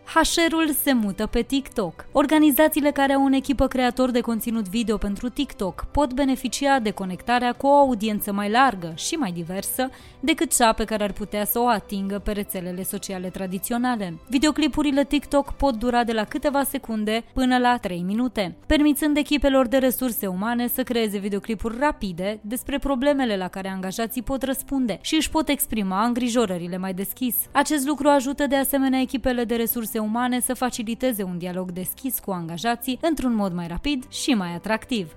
HR-ul 0.06 0.72
se 0.84 0.94
mută 0.94 1.26
pe 1.26 1.42
TikTok. 1.42 2.06
Organizațiile 2.12 2.92
care 2.92 3.14
au 3.14 3.24
un 3.24 3.34
echipă 3.34 3.68
creator 3.68 4.12
de 4.12 4.22
conținut 4.22 4.70
video 4.70 4.98
pentru 4.98 5.30
TikTok 5.30 5.86
pot 5.92 6.14
beneficia 6.14 6.80
de 6.80 6.92
conectarea 6.92 7.54
cu 7.54 7.68
o 7.68 7.74
audiență 7.74 8.32
mai 8.32 8.50
largă 8.50 8.94
și 8.96 9.16
mai 9.16 9.32
diversă 9.32 9.90
decât 10.20 10.56
cea 10.56 10.74
pe 10.74 10.84
care 10.84 11.04
ar 11.04 11.12
putea 11.12 11.46
să 11.46 11.60
o 11.60 11.68
atingă 11.68 12.20
pe 12.20 12.32
rețelele 12.32 12.84
sociale 12.84 13.30
tradiționale. 13.30 14.20
Videoclipurile 14.28 15.04
TikTok 15.04 15.52
pot 15.52 15.76
dura 15.76 16.04
de 16.04 16.12
la 16.12 16.24
câteva 16.24 16.64
secunde 16.64 17.24
până 17.34 17.58
la 17.58 17.78
3 17.78 18.02
minute, 18.02 18.56
permițând 18.66 19.18
echipelor 19.18 19.68
de 19.68 19.78
resurse 19.78 20.28
umane 20.28 20.68
să 20.68 20.84
creeze 20.84 21.18
videoclipuri 21.18 21.78
rapide 21.80 22.40
despre 22.42 22.80
problemele 22.80 23.38
la 23.38 23.48
care 23.48 23.70
angajații 23.70 24.22
pot 24.22 24.44
răspunde 24.44 25.00
și 25.02 25.16
își 25.16 25.30
pot 25.30 25.50
exprima 25.50 26.06
îngrijorările 26.06 26.78
mai 26.78 26.94
deschis. 26.94 27.36
Acest 27.52 27.88
lucru 27.88 28.08
ajută 28.08 28.48
de 28.48 28.56
asemenea 28.56 29.00
echipele 29.00 29.44
de 29.44 29.56
resurse 29.56 29.93
resurse 29.94 30.00
umane 30.00 30.40
să 30.40 30.54
faciliteze 30.54 31.24
un 31.24 31.38
dialog 31.38 31.72
deschis 31.72 32.20
cu 32.20 32.32
angajații 32.32 33.00
într-un 33.02 33.34
mod 33.34 33.54
mai 33.54 33.68
rapid 33.68 34.06
și 34.10 34.34
mai 34.34 34.54
atractiv. 34.54 35.16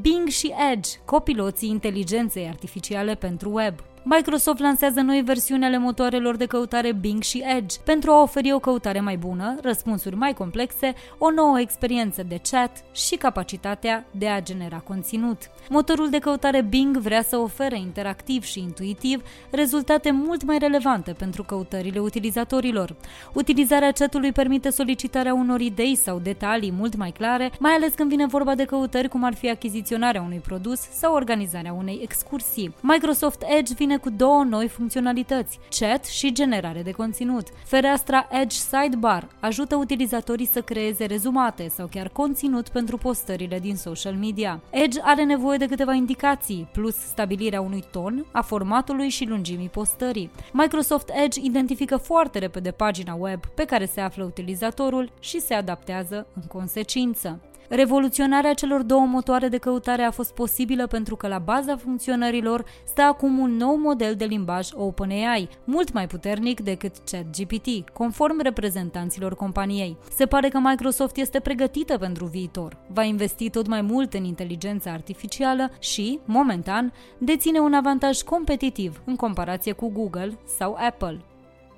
Bing 0.00 0.28
și 0.28 0.54
Edge, 0.72 0.90
copiloții 1.04 1.68
inteligenței 1.68 2.48
artificiale 2.48 3.14
pentru 3.14 3.50
web. 3.52 3.74
Microsoft 4.10 4.60
lansează 4.60 5.00
noi 5.00 5.22
versiuni 5.22 5.64
ale 5.64 5.78
motoarelor 5.78 6.36
de 6.36 6.46
căutare 6.46 6.92
Bing 6.92 7.22
și 7.22 7.44
Edge 7.56 7.76
pentru 7.84 8.10
a 8.10 8.22
oferi 8.22 8.52
o 8.52 8.58
căutare 8.58 9.00
mai 9.00 9.16
bună, 9.16 9.56
răspunsuri 9.62 10.16
mai 10.16 10.32
complexe, 10.32 10.94
o 11.18 11.30
nouă 11.30 11.60
experiență 11.60 12.22
de 12.22 12.40
chat 12.50 12.84
și 12.92 13.16
capacitatea 13.16 14.06
de 14.10 14.28
a 14.28 14.42
genera 14.42 14.76
conținut. 14.76 15.50
Motorul 15.68 16.10
de 16.10 16.18
căutare 16.18 16.62
Bing 16.62 16.96
vrea 16.96 17.22
să 17.22 17.36
ofere 17.36 17.78
interactiv 17.78 18.44
și 18.44 18.60
intuitiv 18.60 19.22
rezultate 19.50 20.10
mult 20.10 20.44
mai 20.44 20.58
relevante 20.58 21.12
pentru 21.12 21.42
căutările 21.42 21.98
utilizatorilor. 21.98 22.96
Utilizarea 23.32 23.92
chatului 23.92 24.32
permite 24.32 24.70
solicitarea 24.70 25.34
unor 25.34 25.60
idei 25.60 25.94
sau 25.94 26.18
detalii 26.18 26.72
mult 26.72 26.96
mai 26.96 27.10
clare, 27.10 27.50
mai 27.58 27.72
ales 27.72 27.94
când 27.94 28.08
vine 28.08 28.26
vorba 28.26 28.54
de 28.54 28.64
căutări 28.64 29.08
cum 29.08 29.24
ar 29.24 29.34
fi 29.34 29.50
achiziționarea 29.50 30.22
unui 30.22 30.38
produs 30.46 30.80
sau 30.80 31.14
organizarea 31.14 31.72
unei 31.72 32.00
excursii. 32.02 32.74
Microsoft 32.80 33.42
Edge 33.58 33.74
vine 33.74 33.96
cu 33.98 34.10
două 34.10 34.44
noi 34.44 34.68
funcționalități, 34.68 35.58
chat 35.78 36.04
și 36.04 36.32
generare 36.32 36.82
de 36.82 36.90
conținut. 36.90 37.48
Fereastra 37.64 38.28
Edge 38.30 38.56
Sidebar 38.56 39.28
ajută 39.40 39.76
utilizatorii 39.76 40.46
să 40.46 40.60
creeze 40.60 41.04
rezumate 41.04 41.68
sau 41.68 41.86
chiar 41.86 42.08
conținut 42.08 42.68
pentru 42.68 42.96
postările 42.96 43.58
din 43.58 43.76
social 43.76 44.14
media. 44.14 44.60
Edge 44.70 45.00
are 45.02 45.24
nevoie 45.24 45.58
de 45.58 45.66
câteva 45.66 45.92
indicații, 45.92 46.68
plus 46.72 46.94
stabilirea 46.94 47.60
unui 47.60 47.84
ton, 47.90 48.26
a 48.32 48.42
formatului 48.42 49.08
și 49.08 49.24
lungimii 49.24 49.68
postării. 49.68 50.30
Microsoft 50.52 51.10
Edge 51.24 51.40
identifică 51.42 51.96
foarte 51.96 52.38
repede 52.38 52.70
pagina 52.70 53.14
web 53.14 53.46
pe 53.46 53.64
care 53.64 53.84
se 53.84 54.00
află 54.00 54.24
utilizatorul 54.24 55.12
și 55.20 55.40
se 55.40 55.54
adaptează 55.54 56.26
în 56.34 56.42
consecință. 56.42 57.40
Revoluționarea 57.68 58.54
celor 58.54 58.82
două 58.82 59.06
motoare 59.06 59.48
de 59.48 59.58
căutare 59.58 60.02
a 60.02 60.10
fost 60.10 60.34
posibilă 60.34 60.86
pentru 60.86 61.16
că 61.16 61.28
la 61.28 61.38
baza 61.38 61.76
funcționărilor 61.76 62.64
stă 62.84 63.02
acum 63.02 63.38
un 63.38 63.56
nou 63.56 63.76
model 63.76 64.14
de 64.14 64.24
limbaj 64.24 64.68
OpenAI, 64.72 65.48
mult 65.64 65.92
mai 65.92 66.06
puternic 66.06 66.60
decât 66.60 66.92
ChatGPT, 67.10 67.90
conform 67.92 68.42
reprezentanților 68.42 69.34
companiei. 69.34 69.96
Se 70.14 70.26
pare 70.26 70.48
că 70.48 70.58
Microsoft 70.58 71.16
este 71.16 71.40
pregătită 71.40 71.98
pentru 71.98 72.24
viitor, 72.24 72.76
va 72.92 73.02
investi 73.02 73.50
tot 73.50 73.66
mai 73.66 73.80
mult 73.80 74.14
în 74.14 74.24
inteligența 74.24 74.90
artificială 74.90 75.70
și, 75.78 76.18
momentan, 76.24 76.92
deține 77.18 77.58
un 77.58 77.74
avantaj 77.74 78.20
competitiv 78.20 79.02
în 79.04 79.16
comparație 79.16 79.72
cu 79.72 79.88
Google 79.88 80.38
sau 80.44 80.76
Apple. 80.88 81.20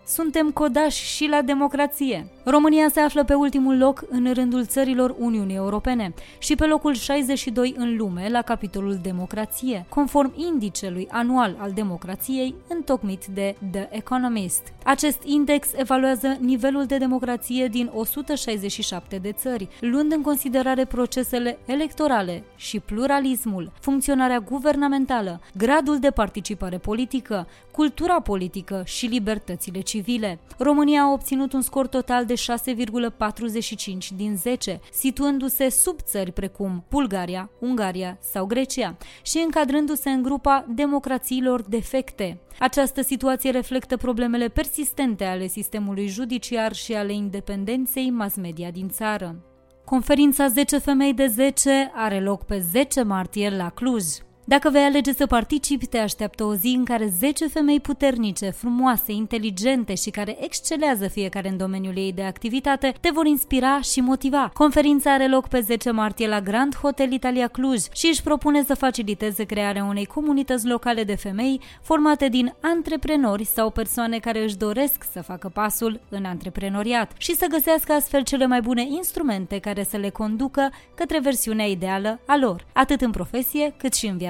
Suntem 0.07 0.50
codași 0.50 1.04
și 1.04 1.26
la 1.26 1.42
democrație. 1.42 2.26
România 2.45 2.88
se 2.88 3.00
află 3.00 3.25
pe 3.25 3.35
ultimul 3.35 3.78
loc 3.78 4.04
în 4.09 4.33
rândul 4.33 4.66
țărilor 4.66 5.14
Uniunii 5.19 5.57
Europene 5.57 6.14
și 6.38 6.54
pe 6.54 6.66
locul 6.66 6.95
62 6.95 7.75
în 7.76 7.97
lume 7.97 8.28
la 8.28 8.42
capitolul 8.42 8.99
democrație, 9.02 9.87
conform 9.88 10.33
indicelui 10.37 11.09
anual 11.11 11.57
al 11.59 11.73
democrației 11.73 12.54
întocmit 12.69 13.25
de 13.26 13.57
The 13.71 13.88
Economist. 13.90 14.62
Acest 14.85 15.23
index 15.25 15.69
evaluează 15.76 16.37
nivelul 16.40 16.85
de 16.85 16.97
democrație 16.99 17.66
din 17.66 17.90
167 17.95 19.16
de 19.16 19.33
țări, 19.33 19.69
luând 19.80 20.12
în 20.12 20.23
considerare 20.23 20.85
procesele 20.85 21.59
electorale 21.66 22.45
și 22.57 22.80
pluralismul, 22.80 23.73
funcționarea 23.80 24.38
guvernamentală, 24.38 25.40
gradul 25.57 25.99
de 25.99 26.11
participare 26.11 26.78
politică, 26.78 27.47
cultura 27.71 28.21
politică 28.21 28.83
și 28.85 29.07
libertățile 29.07 29.80
civile. 29.90 30.38
România 30.59 31.02
a 31.02 31.12
obținut 31.12 31.52
un 31.52 31.61
scor 31.61 31.87
total 31.87 32.25
de 32.25 32.35
6,45 32.35 34.09
din 34.16 34.37
10, 34.37 34.80
situându-se 34.92 35.68
sub 35.68 36.00
țări 36.00 36.32
precum 36.32 36.85
Bulgaria, 36.90 37.50
Ungaria 37.59 38.18
sau 38.20 38.47
Grecia 38.47 38.97
și 39.23 39.38
încadrându-se 39.38 40.11
în 40.11 40.23
grupa 40.23 40.64
democrațiilor 40.68 41.62
defecte. 41.62 42.40
Această 42.59 43.02
situație 43.02 43.50
reflectă 43.50 43.97
problemele 43.97 44.49
persistente 44.49 45.25
ale 45.25 45.47
sistemului 45.47 46.06
judiciar 46.06 46.73
și 46.73 46.92
ale 46.92 47.12
independenței 47.12 48.11
mass 48.11 48.37
media 48.37 48.70
din 48.70 48.88
țară. 48.88 49.44
Conferința 49.85 50.49
10 50.49 50.78
femei 50.78 51.14
de 51.14 51.26
10 51.26 51.90
are 51.94 52.20
loc 52.20 52.44
pe 52.44 52.59
10 52.70 53.02
martie 53.02 53.50
la 53.56 53.70
Cluj. 53.70 54.04
Dacă 54.44 54.70
vei 54.70 54.82
alege 54.82 55.12
să 55.12 55.26
participi, 55.26 55.87
te 55.87 55.99
așteaptă 55.99 56.44
o 56.44 56.54
zi 56.54 56.75
în 56.78 56.85
care 56.85 57.12
10 57.18 57.49
femei 57.49 57.80
puternice, 57.80 58.50
frumoase, 58.50 59.12
inteligente 59.12 59.94
și 59.94 60.11
care 60.11 60.37
excelează 60.44 61.09
fiecare 61.09 61.49
în 61.49 61.56
domeniul 61.56 61.97
ei 61.97 62.12
de 62.12 62.23
activitate, 62.23 62.94
te 63.00 63.11
vor 63.12 63.26
inspira 63.26 63.80
și 63.80 64.00
motiva. 64.00 64.50
Conferința 64.54 65.12
are 65.12 65.28
loc 65.28 65.49
pe 65.49 65.61
10 65.61 65.90
martie 65.90 66.28
la 66.28 66.40
Grand 66.40 66.75
Hotel 66.76 67.12
Italia 67.12 67.49
Cluj 67.49 67.82
și 67.92 68.06
își 68.06 68.23
propune 68.23 68.64
să 68.64 68.75
faciliteze 68.75 69.44
crearea 69.44 69.85
unei 69.85 70.06
comunități 70.06 70.66
locale 70.66 71.04
de 71.04 71.14
femei 71.14 71.61
formate 71.82 72.28
din 72.28 72.54
antreprenori 72.61 73.44
sau 73.44 73.70
persoane 73.70 74.18
care 74.18 74.42
își 74.42 74.56
doresc 74.56 75.04
să 75.12 75.23
facă 75.23 75.49
pasul 75.49 76.00
în 76.09 76.25
antreprenoriat 76.25 77.12
și 77.16 77.35
să 77.35 77.47
găsească 77.50 77.92
astfel 77.92 78.23
cele 78.23 78.47
mai 78.47 78.61
bune 78.61 78.87
instrumente 78.88 79.59
care 79.59 79.85
să 79.85 79.97
le 79.97 80.09
conducă 80.09 80.70
către 80.94 81.20
versiunea 81.20 81.66
ideală 81.66 82.20
a 82.26 82.37
lor, 82.37 82.66
atât 82.73 83.00
în 83.00 83.11
profesie 83.11 83.75
cât 83.76 83.95
și 83.95 84.06
în 84.06 84.17
viața 84.17 84.29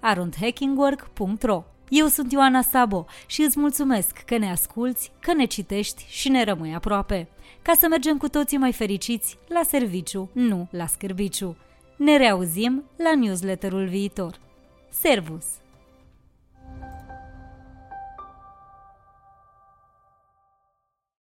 arundhackingwork.ro 0.00 1.64
Eu 1.88 2.06
sunt 2.06 2.32
Ioana 2.32 2.62
Sabo 2.62 3.06
și 3.26 3.42
îți 3.42 3.58
mulțumesc 3.58 4.18
că 4.26 4.38
ne 4.38 4.50
asculți, 4.50 5.12
că 5.20 5.32
ne 5.32 5.44
citești 5.44 6.04
și 6.08 6.28
ne 6.28 6.44
rămâi 6.44 6.74
aproape. 6.74 7.28
Ca 7.62 7.72
să 7.78 7.86
mergem 7.88 8.16
cu 8.16 8.28
toții 8.28 8.58
mai 8.58 8.72
fericiți 8.72 9.38
la 9.48 9.62
serviciu, 9.62 10.30
nu 10.32 10.68
la 10.70 10.86
scârbiciu. 10.86 11.56
Ne 11.96 12.16
reauzim 12.16 12.84
la 12.96 13.14
newsletterul 13.14 13.86
viitor. 13.86 14.40
Servus! 14.90 15.44